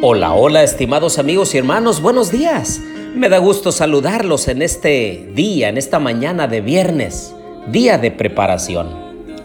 Hola, 0.00 0.32
hola, 0.32 0.62
estimados 0.62 1.18
amigos 1.18 1.56
y 1.56 1.58
hermanos, 1.58 2.00
buenos 2.00 2.30
días. 2.30 2.80
Me 3.16 3.28
da 3.28 3.38
gusto 3.38 3.72
saludarlos 3.72 4.46
en 4.46 4.62
este 4.62 5.28
día, 5.34 5.68
en 5.70 5.76
esta 5.76 5.98
mañana 5.98 6.46
de 6.46 6.60
viernes, 6.60 7.34
día 7.66 7.98
de 7.98 8.12
preparación. 8.12 8.90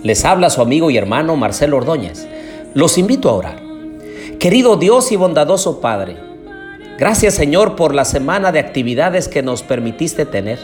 Les 0.03 0.23
habla 0.25 0.51
su 0.51 0.61
amigo 0.61 0.91
y 0.91 0.97
hermano 0.97 1.35
Marcelo 1.35 1.77
Ordóñez. 1.77 2.27
Los 2.75 2.99
invito 2.99 3.31
a 3.31 3.33
orar. 3.33 3.63
Querido 4.39 4.75
Dios 4.75 5.11
y 5.11 5.15
bondadoso 5.15 5.81
Padre, 5.81 6.17
gracias 6.99 7.33
Señor 7.33 7.75
por 7.75 7.95
la 7.95 8.05
semana 8.05 8.51
de 8.51 8.59
actividades 8.59 9.27
que 9.27 9.41
nos 9.41 9.63
permitiste 9.63 10.27
tener. 10.27 10.59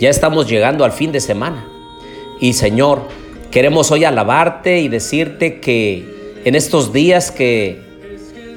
Ya 0.00 0.10
estamos 0.10 0.48
llegando 0.48 0.84
al 0.84 0.90
fin 0.90 1.12
de 1.12 1.20
semana. 1.20 1.64
Y 2.40 2.54
Señor, 2.54 3.02
queremos 3.52 3.92
hoy 3.92 4.02
alabarte 4.02 4.80
y 4.80 4.88
decirte 4.88 5.60
que 5.60 6.42
en 6.44 6.56
estos 6.56 6.92
días 6.92 7.30
que 7.30 7.85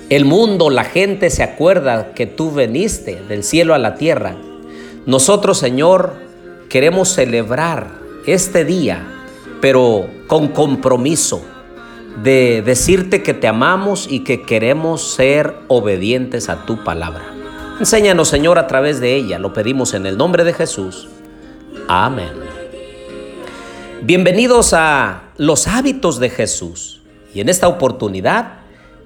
el 0.10 0.26
mundo, 0.26 0.70
la 0.72 0.84
gente 0.84 1.30
se 1.30 1.44
acuerda 1.44 2.14
que 2.14 2.26
tú 2.26 2.52
veniste 2.52 3.22
del 3.28 3.44
cielo 3.44 3.76
a 3.76 3.78
la 3.78 3.96
tierra. 3.96 4.36
Nosotros, 5.06 5.60
Señor, 5.60 6.14
queremos 6.68 7.10
celebrar 7.10 7.92
este 8.26 8.66
día, 8.66 9.06
pero 9.62 10.10
con 10.28 10.48
compromiso 10.48 11.44
de 12.24 12.64
decirte 12.64 13.22
que 13.22 13.36
te 13.36 13.48
amamos 13.48 14.08
y 14.10 14.24
que 14.24 14.42
queremos 14.42 15.14
ser 15.14 15.54
obedientes 15.68 16.50
a 16.50 16.66
tu 16.66 16.84
palabra. 16.84 17.24
Enséñanos, 17.80 18.28
Señor, 18.28 18.58
a 18.58 18.68
través 18.68 19.00
de 19.00 19.16
ella. 19.16 19.40
Lo 19.40 19.54
pedimos 19.54 19.94
en 19.94 20.06
el 20.06 20.18
nombre 20.18 20.44
de 20.44 20.54
Jesús. 20.54 21.08
Amén. 21.88 22.32
Bienvenidos 24.02 24.74
a 24.74 25.24
los 25.38 25.68
hábitos 25.68 26.20
de 26.20 26.30
Jesús. 26.30 27.02
Y 27.34 27.42
en 27.42 27.50
esta 27.50 27.68
oportunidad 27.68 28.59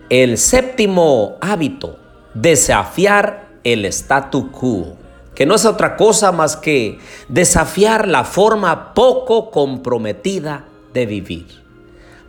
el 0.10 0.38
séptimo 0.38 1.38
hábito, 1.42 1.98
desafiar 2.34 3.48
el 3.64 3.86
statu 3.86 4.52
quo, 4.52 4.98
que 5.36 5.46
no 5.46 5.56
es 5.56 5.66
otra 5.66 5.96
cosa 5.96 6.32
más 6.32 6.56
que 6.58 7.00
desafiar 7.30 8.08
la 8.08 8.24
forma 8.24 8.94
poco 8.94 9.50
comprometida 9.52 10.66
de 10.94 11.06
vivir. 11.06 11.48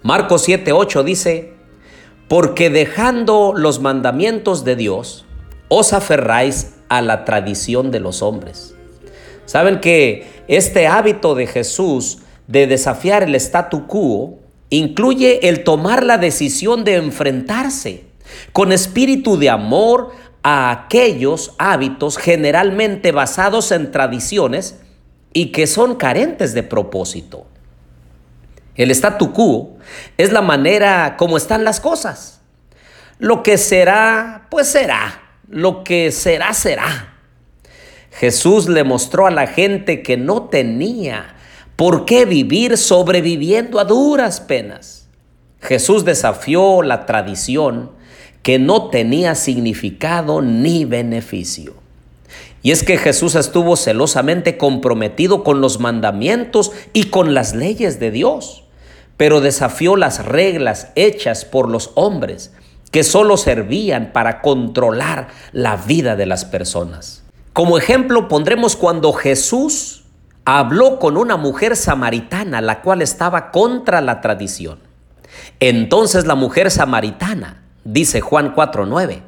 Marcos 0.02 0.46
7:8 0.48 1.02
dice, 1.02 1.54
porque 2.28 2.70
dejando 2.70 3.52
los 3.54 3.80
mandamientos 3.80 4.64
de 4.64 4.76
Dios, 4.76 5.26
os 5.68 5.92
aferráis 5.92 6.74
a 6.88 7.02
la 7.02 7.24
tradición 7.24 7.90
de 7.90 8.00
los 8.00 8.22
hombres. 8.22 8.74
Saben 9.46 9.80
que 9.80 10.42
este 10.48 10.86
hábito 10.86 11.34
de 11.34 11.46
Jesús 11.46 12.18
de 12.46 12.66
desafiar 12.66 13.22
el 13.22 13.34
statu 13.34 13.86
quo 13.86 14.38
incluye 14.76 15.48
el 15.48 15.64
tomar 15.64 16.04
la 16.04 16.18
decisión 16.18 16.84
de 16.84 16.96
enfrentarse 16.96 18.04
con 18.52 18.72
espíritu 18.72 19.36
de 19.36 19.50
amor 19.50 20.12
a 20.42 20.70
aquellos 20.70 21.54
hábitos 21.58 22.18
generalmente 22.18 23.12
basados 23.12 23.72
en 23.72 23.90
tradiciones 23.90 24.80
y 25.32 25.52
que 25.52 25.66
son 25.66 25.96
carentes 25.96 26.54
de 26.54 26.62
propósito. 26.62 27.46
El 28.74 28.90
statu 28.90 29.32
quo 29.32 29.76
es 30.18 30.32
la 30.32 30.42
manera 30.42 31.16
como 31.16 31.36
están 31.36 31.64
las 31.64 31.80
cosas. 31.80 32.40
Lo 33.18 33.42
que 33.42 33.58
será, 33.58 34.48
pues 34.50 34.68
será. 34.68 35.22
Lo 35.48 35.84
que 35.84 36.10
será, 36.10 36.52
será. 36.52 37.14
Jesús 38.10 38.68
le 38.68 38.84
mostró 38.84 39.26
a 39.26 39.30
la 39.30 39.46
gente 39.46 40.02
que 40.02 40.16
no 40.16 40.44
tenía 40.44 41.34
¿Por 41.76 42.04
qué 42.04 42.24
vivir 42.24 42.76
sobreviviendo 42.76 43.80
a 43.80 43.84
duras 43.84 44.40
penas? 44.40 45.08
Jesús 45.60 46.04
desafió 46.04 46.82
la 46.82 47.04
tradición 47.04 47.90
que 48.42 48.60
no 48.60 48.90
tenía 48.90 49.34
significado 49.34 50.40
ni 50.40 50.84
beneficio. 50.84 51.74
Y 52.62 52.70
es 52.70 52.84
que 52.84 52.96
Jesús 52.96 53.34
estuvo 53.34 53.74
celosamente 53.76 54.56
comprometido 54.56 55.42
con 55.42 55.60
los 55.60 55.80
mandamientos 55.80 56.70
y 56.92 57.04
con 57.04 57.34
las 57.34 57.54
leyes 57.54 57.98
de 57.98 58.12
Dios, 58.12 58.64
pero 59.16 59.40
desafió 59.40 59.96
las 59.96 60.24
reglas 60.24 60.92
hechas 60.94 61.44
por 61.44 61.68
los 61.68 61.90
hombres 61.96 62.52
que 62.92 63.02
solo 63.02 63.36
servían 63.36 64.12
para 64.12 64.42
controlar 64.42 65.26
la 65.50 65.76
vida 65.76 66.14
de 66.14 66.26
las 66.26 66.44
personas. 66.44 67.24
Como 67.52 67.78
ejemplo 67.78 68.28
pondremos 68.28 68.76
cuando 68.76 69.12
Jesús 69.12 70.03
habló 70.44 70.98
con 70.98 71.16
una 71.16 71.36
mujer 71.36 71.76
samaritana, 71.76 72.60
la 72.60 72.82
cual 72.82 73.02
estaba 73.02 73.50
contra 73.50 74.00
la 74.00 74.20
tradición. 74.20 74.78
Entonces 75.60 76.26
la 76.26 76.34
mujer 76.34 76.70
samaritana, 76.70 77.62
dice 77.84 78.20
Juan 78.20 78.54
4:9, 78.54 79.22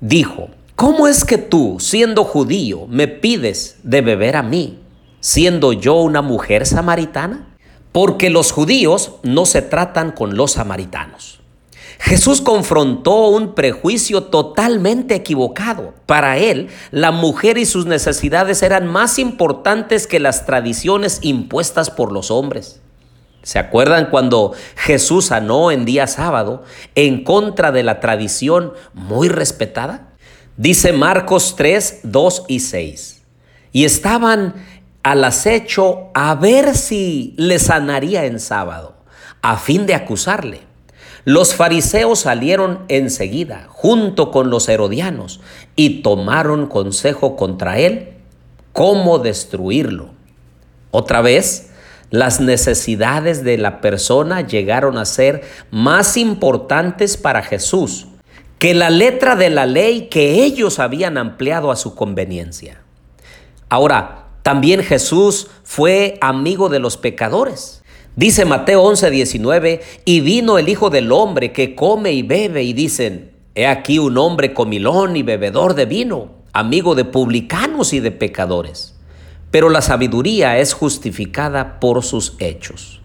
dijo, 0.00 0.48
¿cómo 0.76 1.06
es 1.08 1.24
que 1.24 1.38
tú, 1.38 1.76
siendo 1.78 2.24
judío, 2.24 2.86
me 2.88 3.08
pides 3.08 3.76
de 3.82 4.00
beber 4.00 4.36
a 4.36 4.42
mí, 4.42 4.80
siendo 5.20 5.72
yo 5.72 5.96
una 5.96 6.22
mujer 6.22 6.66
samaritana? 6.66 7.48
Porque 7.92 8.28
los 8.28 8.50
judíos 8.50 9.16
no 9.22 9.46
se 9.46 9.62
tratan 9.62 10.10
con 10.10 10.36
los 10.36 10.52
samaritanos. 10.52 11.43
Jesús 12.04 12.42
confrontó 12.42 13.28
un 13.28 13.54
prejuicio 13.54 14.24
totalmente 14.24 15.14
equivocado. 15.14 15.94
Para 16.04 16.36
él, 16.36 16.68
la 16.90 17.12
mujer 17.12 17.56
y 17.56 17.64
sus 17.64 17.86
necesidades 17.86 18.62
eran 18.62 18.86
más 18.86 19.18
importantes 19.18 20.06
que 20.06 20.20
las 20.20 20.44
tradiciones 20.44 21.20
impuestas 21.22 21.88
por 21.88 22.12
los 22.12 22.30
hombres. 22.30 22.82
¿Se 23.42 23.58
acuerdan 23.58 24.10
cuando 24.10 24.52
Jesús 24.76 25.28
sanó 25.28 25.70
en 25.70 25.86
día 25.86 26.06
sábado 26.06 26.64
en 26.94 27.24
contra 27.24 27.72
de 27.72 27.82
la 27.82 28.00
tradición 28.00 28.74
muy 28.92 29.30
respetada? 29.30 30.08
Dice 30.58 30.92
Marcos 30.92 31.54
3, 31.56 32.00
2 32.02 32.44
y 32.48 32.60
6. 32.60 33.22
Y 33.72 33.86
estaban 33.86 34.54
al 35.02 35.24
acecho 35.24 36.10
a 36.12 36.34
ver 36.34 36.76
si 36.76 37.32
le 37.38 37.58
sanaría 37.58 38.26
en 38.26 38.40
sábado, 38.40 38.94
a 39.40 39.56
fin 39.56 39.86
de 39.86 39.94
acusarle. 39.94 40.73
Los 41.24 41.54
fariseos 41.54 42.20
salieron 42.20 42.84
enseguida 42.88 43.66
junto 43.70 44.30
con 44.30 44.50
los 44.50 44.68
herodianos 44.68 45.40
y 45.74 46.02
tomaron 46.02 46.66
consejo 46.66 47.36
contra 47.36 47.78
él 47.78 48.10
cómo 48.72 49.18
destruirlo. 49.18 50.10
Otra 50.90 51.22
vez, 51.22 51.70
las 52.10 52.40
necesidades 52.40 53.42
de 53.42 53.56
la 53.56 53.80
persona 53.80 54.42
llegaron 54.42 54.98
a 54.98 55.04
ser 55.06 55.42
más 55.70 56.16
importantes 56.16 57.16
para 57.16 57.42
Jesús 57.42 58.06
que 58.58 58.74
la 58.74 58.90
letra 58.90 59.36
de 59.36 59.50
la 59.50 59.66
ley 59.66 60.08
que 60.08 60.44
ellos 60.44 60.78
habían 60.78 61.18
ampliado 61.18 61.70
a 61.70 61.76
su 61.76 61.94
conveniencia. 61.94 62.80
Ahora, 63.68 64.26
también 64.42 64.82
Jesús 64.82 65.48
fue 65.64 66.18
amigo 66.20 66.68
de 66.68 66.78
los 66.78 66.96
pecadores. 66.96 67.83
Dice 68.16 68.44
Mateo 68.44 68.82
11, 68.82 69.10
19, 69.10 69.80
y 70.04 70.20
vino 70.20 70.58
el 70.58 70.68
Hijo 70.68 70.88
del 70.88 71.10
Hombre 71.10 71.52
que 71.52 71.74
come 71.74 72.12
y 72.12 72.22
bebe, 72.22 72.62
y 72.62 72.72
dicen, 72.72 73.32
he 73.56 73.66
aquí 73.66 73.98
un 73.98 74.16
hombre 74.18 74.54
comilón 74.54 75.16
y 75.16 75.24
bebedor 75.24 75.74
de 75.74 75.86
vino, 75.86 76.30
amigo 76.52 76.94
de 76.94 77.04
publicanos 77.04 77.92
y 77.92 77.98
de 77.98 78.12
pecadores. 78.12 78.94
Pero 79.50 79.68
la 79.68 79.82
sabiduría 79.82 80.58
es 80.58 80.74
justificada 80.74 81.80
por 81.80 82.04
sus 82.04 82.36
hechos. 82.38 83.00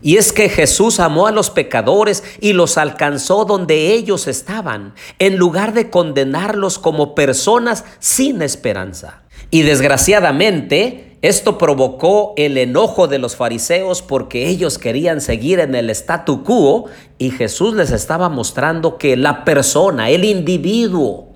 Y 0.00 0.16
es 0.16 0.32
que 0.32 0.48
Jesús 0.48 0.98
amó 1.00 1.26
a 1.26 1.32
los 1.32 1.50
pecadores 1.50 2.24
y 2.40 2.54
los 2.54 2.78
alcanzó 2.78 3.44
donde 3.44 3.92
ellos 3.92 4.26
estaban, 4.26 4.94
en 5.18 5.36
lugar 5.36 5.74
de 5.74 5.90
condenarlos 5.90 6.78
como 6.78 7.14
personas 7.14 7.84
sin 7.98 8.40
esperanza. 8.40 9.22
Y 9.50 9.62
desgraciadamente, 9.62 11.13
esto 11.24 11.56
provocó 11.56 12.34
el 12.36 12.58
enojo 12.58 13.08
de 13.08 13.18
los 13.18 13.34
fariseos 13.34 14.02
porque 14.02 14.46
ellos 14.48 14.76
querían 14.76 15.22
seguir 15.22 15.58
en 15.58 15.74
el 15.74 15.88
statu 15.88 16.44
quo 16.44 16.84
y 17.16 17.30
Jesús 17.30 17.72
les 17.72 17.92
estaba 17.92 18.28
mostrando 18.28 18.98
que 18.98 19.16
la 19.16 19.42
persona, 19.42 20.10
el 20.10 20.26
individuo, 20.26 21.28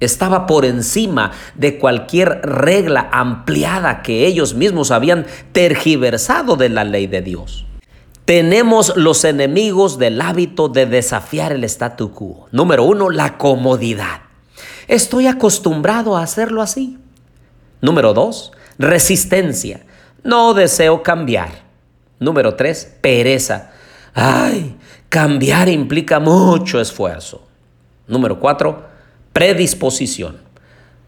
estaba 0.00 0.44
por 0.48 0.64
encima 0.64 1.30
de 1.54 1.78
cualquier 1.78 2.40
regla 2.42 3.10
ampliada 3.12 4.02
que 4.02 4.26
ellos 4.26 4.54
mismos 4.54 4.90
habían 4.90 5.24
tergiversado 5.52 6.56
de 6.56 6.70
la 6.70 6.82
ley 6.82 7.06
de 7.06 7.22
Dios. 7.22 7.64
Tenemos 8.24 8.96
los 8.96 9.22
enemigos 9.24 10.00
del 10.00 10.20
hábito 10.20 10.68
de 10.68 10.86
desafiar 10.86 11.52
el 11.52 11.62
statu 11.62 12.10
quo. 12.12 12.48
Número 12.50 12.82
uno, 12.82 13.08
la 13.08 13.38
comodidad. 13.38 14.22
Estoy 14.88 15.28
acostumbrado 15.28 16.16
a 16.16 16.24
hacerlo 16.24 16.60
así. 16.60 16.98
Número 17.80 18.14
dos, 18.14 18.50
Resistencia. 18.78 19.84
No 20.22 20.54
deseo 20.54 21.02
cambiar. 21.02 21.64
Número 22.20 22.54
tres, 22.54 22.96
pereza. 23.00 23.72
Ay, 24.14 24.76
cambiar 25.08 25.68
implica 25.68 26.20
mucho 26.20 26.80
esfuerzo. 26.80 27.46
Número 28.06 28.40
cuatro, 28.40 28.84
predisposición. 29.32 30.38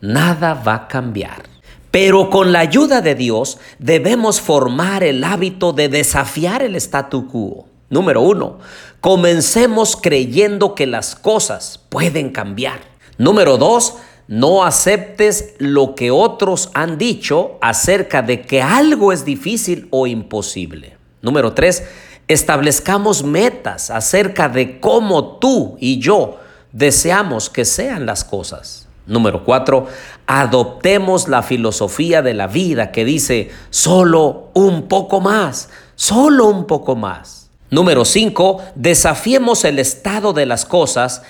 Nada 0.01 0.55
va 0.55 0.75
a 0.75 0.89
cambiar. 0.89 1.43
Pero 1.91 2.31
con 2.31 2.53
la 2.53 2.61
ayuda 2.61 3.01
de 3.01 3.15
Dios 3.15 3.59
debemos 3.79 4.41
formar 4.41 5.03
el 5.03 5.25
hábito 5.25 5.73
de 5.73 5.89
desafiar 5.89 6.63
el 6.63 6.77
statu 6.77 7.27
quo. 7.27 7.67
Número 7.89 8.21
uno, 8.21 8.59
comencemos 9.01 9.97
creyendo 9.97 10.77
que 10.77 10.87
las 10.87 11.17
cosas 11.17 11.81
pueden 11.89 12.31
cambiar. 12.31 12.81
Número 13.19 13.59
dos, 13.59 13.97
no 14.31 14.65
aceptes 14.65 15.55
lo 15.59 15.97
que 15.97 16.13
otros 16.13 16.71
han 16.73 16.99
dicho 16.99 17.59
acerca 17.61 18.23
de 18.23 18.43
que 18.43 18.63
algo 18.63 19.13
es 19.13 19.25
difícil 19.25 19.89
o 19.91 20.07
imposible. 20.07 20.97
Número 21.21 21.53
tres, 21.53 21.83
establezcamos 22.29 23.25
metas 23.25 23.91
acerca 23.91 24.49
de 24.49 24.79
cómo 24.79 25.39
tú 25.39 25.77
y 25.81 25.99
yo 25.99 26.39
deseamos 26.71 27.51
que 27.51 27.65
sean 27.65 28.07
las 28.07 28.23
cosas. 28.23 28.87
Número 29.05 29.45
cuatro, 29.45 29.89
adoptemos 30.29 31.27
la 31.27 31.43
filosofía 31.43 32.23
de 32.23 32.35
la 32.35 32.47
vida 32.47 32.93
que 32.93 33.05
dice 33.05 33.51
solo 33.71 34.51
un 34.55 34.87
poco 34.87 35.21
más, 35.21 35.71
solo 35.97 36.47
un 36.47 36.69
poco 36.69 36.95
más. 36.95 37.51
Número 37.71 38.05
cinco, 38.05 38.63
desafiemos 38.75 39.65
el 39.65 39.81
estado 39.81 40.33
de 40.33 40.45
las 40.45 40.65
cosas 40.65 41.23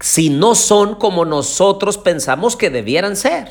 si 0.00 0.30
no 0.30 0.54
son 0.54 0.94
como 0.94 1.24
nosotros 1.24 1.98
pensamos 1.98 2.56
que 2.56 2.70
debieran 2.70 3.16
ser. 3.16 3.48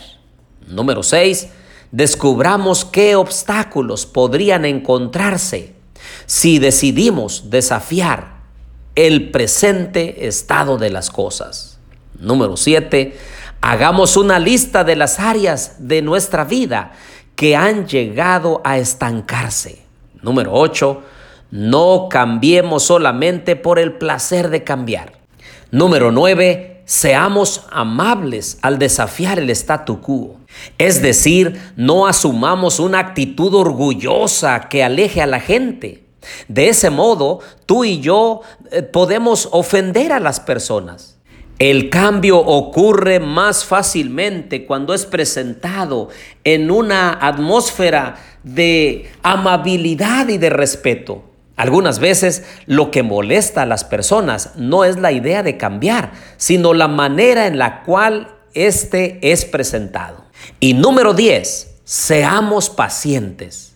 Número 0.67 1.03
6. 1.03 1.49
Descubramos 1.91 2.85
qué 2.85 3.15
obstáculos 3.15 4.05
podrían 4.05 4.65
encontrarse 4.65 5.73
si 6.25 6.59
decidimos 6.59 7.49
desafiar 7.49 8.37
el 8.95 9.31
presente 9.31 10.27
estado 10.27 10.77
de 10.77 10.89
las 10.89 11.09
cosas. 11.09 11.79
Número 12.19 12.57
7. 12.57 13.17
Hagamos 13.61 14.17
una 14.17 14.39
lista 14.39 14.83
de 14.83 14.95
las 14.95 15.19
áreas 15.19 15.75
de 15.87 16.01
nuestra 16.01 16.45
vida 16.45 16.93
que 17.35 17.55
han 17.55 17.87
llegado 17.87 18.61
a 18.63 18.77
estancarse. 18.77 19.83
Número 20.21 20.51
8. 20.53 21.03
No 21.51 22.07
cambiemos 22.09 22.83
solamente 22.83 23.55
por 23.55 23.79
el 23.79 23.93
placer 23.93 24.49
de 24.49 24.63
cambiar. 24.63 25.16
Número 25.71 26.11
9. 26.11 26.83
Seamos 26.85 27.65
amables 27.71 28.57
al 28.61 28.79
desafiar 28.79 29.39
el 29.39 29.49
statu 29.49 29.99
quo. 29.99 30.37
Es 30.77 31.01
decir, 31.01 31.59
no 31.75 32.07
asumamos 32.07 32.79
una 32.79 32.99
actitud 32.99 33.53
orgullosa 33.53 34.69
que 34.69 34.83
aleje 34.83 35.21
a 35.21 35.27
la 35.27 35.41
gente. 35.41 36.05
De 36.47 36.69
ese 36.69 36.89
modo, 36.89 37.39
tú 37.65 37.83
y 37.83 37.99
yo 37.99 38.41
eh, 38.71 38.81
podemos 38.81 39.49
ofender 39.51 40.13
a 40.13 40.21
las 40.21 40.39
personas. 40.39 41.17
El 41.59 41.89
cambio 41.89 42.37
ocurre 42.37 43.19
más 43.19 43.65
fácilmente 43.65 44.65
cuando 44.65 44.93
es 44.93 45.05
presentado 45.05 46.07
en 46.45 46.71
una 46.71 47.11
atmósfera 47.19 48.15
de 48.43 49.09
amabilidad 49.23 50.29
y 50.29 50.37
de 50.37 50.49
respeto. 50.49 51.26
Algunas 51.57 51.97
veces 51.97 52.43
lo 52.67 52.91
que 52.91 53.01
molesta 53.01 53.63
a 53.63 53.65
las 53.65 53.83
personas 53.83 54.51
no 54.55 54.85
es 54.85 54.97
la 54.97 55.11
idea 55.11 55.41
de 55.41 55.57
cambiar, 55.57 56.11
sino 56.37 56.75
la 56.75 56.87
manera 56.87 57.47
en 57.47 57.57
la 57.57 57.81
cual 57.81 58.35
éste 58.53 59.19
es 59.23 59.43
presentado. 59.43 60.25
Y 60.59 60.75
número 60.75 61.15
10, 61.15 61.79
seamos 61.83 62.69
pacientes. 62.69 63.75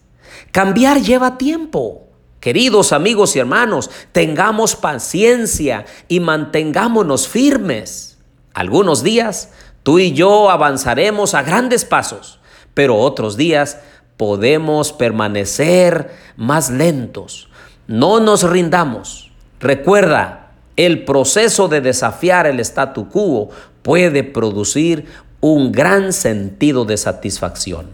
Cambiar 0.52 1.02
lleva 1.02 1.40
tiempo. 1.40 2.08
Queridos 2.40 2.94
amigos 2.94 3.36
y 3.36 3.40
hermanos, 3.40 3.90
tengamos 4.12 4.76
paciencia 4.76 5.86
y 6.08 6.20
mantengámonos 6.20 7.28
firmes. 7.28 8.20
Algunos 8.54 9.02
días 9.02 9.50
tú 9.82 9.98
y 9.98 10.12
yo 10.12 10.52
avanzaremos 10.52 11.34
a 11.34 11.42
grandes 11.42 11.84
pasos, 11.86 12.40
pero 12.76 12.98
otros 12.98 13.38
días 13.38 13.80
podemos 14.18 14.94
permanecer 14.94 16.12
más 16.36 16.70
lentos 16.70 17.48
no 17.92 18.22
nos 18.22 18.50
rindamos. 18.50 19.32
Recuerda, 19.60 20.52
el 20.78 21.04
proceso 21.04 21.68
de 21.68 21.82
desafiar 21.82 22.48
el 22.48 22.62
statu 22.62 23.10
quo 23.10 23.50
puede 23.82 24.24
producir 24.24 25.08
un 25.42 25.74
gran 25.74 26.14
sentido 26.14 26.86
de 26.86 26.96
satisfacción. 26.96 27.88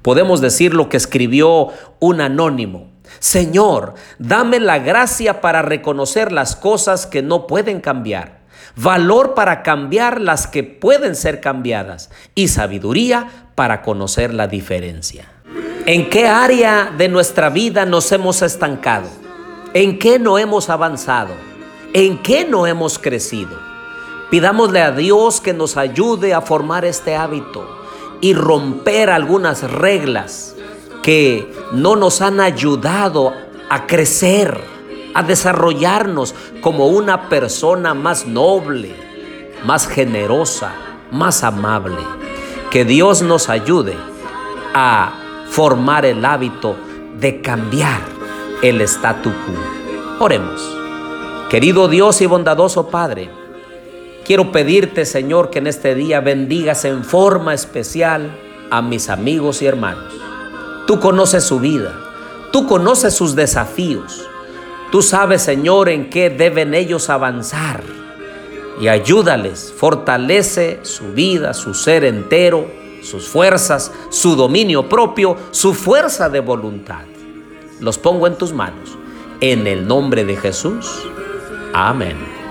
Podemos 0.00 0.40
decir 0.40 0.72
lo 0.72 0.88
que 0.88 0.96
escribió 0.96 1.68
un 2.00 2.22
anónimo. 2.22 2.88
Señor, 3.18 3.92
dame 4.18 4.58
la 4.58 4.78
gracia 4.78 5.42
para 5.42 5.60
reconocer 5.60 6.32
las 6.32 6.56
cosas 6.56 7.06
que 7.06 7.20
no 7.20 7.46
pueden 7.46 7.82
cambiar, 7.82 8.40
valor 8.74 9.34
para 9.34 9.62
cambiar 9.62 10.18
las 10.18 10.46
que 10.46 10.64
pueden 10.64 11.14
ser 11.14 11.42
cambiadas 11.42 12.10
y 12.34 12.48
sabiduría 12.48 13.50
para 13.54 13.82
conocer 13.82 14.32
la 14.32 14.48
diferencia. 14.48 15.28
¿En 15.84 16.08
qué 16.08 16.26
área 16.26 16.90
de 16.96 17.10
nuestra 17.10 17.50
vida 17.50 17.84
nos 17.84 18.10
hemos 18.12 18.40
estancado? 18.40 19.21
¿En 19.74 19.98
qué 19.98 20.18
no 20.18 20.38
hemos 20.38 20.68
avanzado? 20.68 21.32
¿En 21.94 22.18
qué 22.18 22.44
no 22.44 22.66
hemos 22.66 22.98
crecido? 22.98 23.58
Pidámosle 24.30 24.82
a 24.82 24.92
Dios 24.92 25.40
que 25.40 25.54
nos 25.54 25.78
ayude 25.78 26.34
a 26.34 26.42
formar 26.42 26.84
este 26.84 27.16
hábito 27.16 27.66
y 28.20 28.34
romper 28.34 29.08
algunas 29.08 29.62
reglas 29.62 30.54
que 31.02 31.50
no 31.72 31.96
nos 31.96 32.20
han 32.20 32.40
ayudado 32.40 33.32
a 33.70 33.86
crecer, 33.86 34.60
a 35.14 35.22
desarrollarnos 35.22 36.34
como 36.60 36.88
una 36.88 37.30
persona 37.30 37.94
más 37.94 38.26
noble, 38.26 38.94
más 39.64 39.88
generosa, 39.88 40.74
más 41.10 41.42
amable. 41.44 42.02
Que 42.70 42.84
Dios 42.84 43.22
nos 43.22 43.48
ayude 43.48 43.96
a 44.74 45.14
formar 45.48 46.04
el 46.04 46.22
hábito 46.26 46.76
de 47.18 47.40
cambiar 47.40 48.11
el 48.62 48.80
statu 48.82 49.30
quo. 49.30 50.24
Oremos. 50.24 50.62
Querido 51.50 51.88
Dios 51.88 52.20
y 52.22 52.26
bondadoso 52.26 52.88
Padre, 52.88 53.28
quiero 54.24 54.52
pedirte, 54.52 55.04
Señor, 55.04 55.50
que 55.50 55.58
en 55.58 55.66
este 55.66 55.96
día 55.96 56.20
bendigas 56.20 56.84
en 56.84 57.04
forma 57.04 57.54
especial 57.54 58.38
a 58.70 58.80
mis 58.80 59.10
amigos 59.10 59.62
y 59.62 59.66
hermanos. 59.66 60.14
Tú 60.86 61.00
conoces 61.00 61.42
su 61.42 61.58
vida, 61.58 61.92
tú 62.52 62.68
conoces 62.68 63.14
sus 63.14 63.34
desafíos, 63.34 64.26
tú 64.92 65.02
sabes, 65.02 65.42
Señor, 65.42 65.88
en 65.88 66.08
qué 66.08 66.30
deben 66.30 66.72
ellos 66.72 67.10
avanzar. 67.10 67.82
Y 68.80 68.86
ayúdales, 68.88 69.74
fortalece 69.76 70.78
su 70.82 71.12
vida, 71.12 71.52
su 71.52 71.74
ser 71.74 72.04
entero, 72.04 72.66
sus 73.02 73.28
fuerzas, 73.28 73.92
su 74.08 74.36
dominio 74.36 74.88
propio, 74.88 75.36
su 75.50 75.74
fuerza 75.74 76.30
de 76.30 76.40
voluntad 76.40 77.11
los 77.82 77.98
pongo 77.98 78.26
en 78.26 78.38
tus 78.38 78.52
manos. 78.52 78.96
En 79.40 79.66
el 79.66 79.86
nombre 79.86 80.24
de 80.24 80.36
Jesús. 80.36 80.88
Amén. 81.74 82.41